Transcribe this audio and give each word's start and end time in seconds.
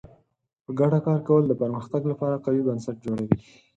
په 0.63 0.71
ګډه 0.79 0.99
کار 1.07 1.19
کول 1.27 1.43
د 1.47 1.53
پرمختګ 1.61 2.01
لپاره 2.11 2.41
قوي 2.45 2.61
بنسټ 2.67 2.95
جوړوي. 3.05 3.35